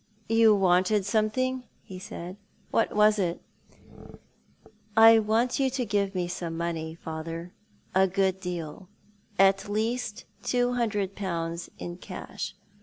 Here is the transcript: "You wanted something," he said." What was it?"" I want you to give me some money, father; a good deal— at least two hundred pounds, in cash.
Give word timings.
"You 0.39 0.55
wanted 0.55 1.05
something," 1.05 1.65
he 1.83 1.99
said." 1.99 2.37
What 2.71 2.95
was 2.95 3.19
it?"" 3.19 3.39
I 4.97 5.19
want 5.19 5.59
you 5.59 5.69
to 5.69 5.85
give 5.85 6.15
me 6.15 6.27
some 6.27 6.57
money, 6.57 6.95
father; 6.95 7.53
a 7.93 8.07
good 8.07 8.39
deal— 8.39 8.89
at 9.47 9.69
least 9.69 10.25
two 10.41 10.73
hundred 10.73 11.13
pounds, 11.15 11.69
in 11.77 11.97
cash. 11.97 12.55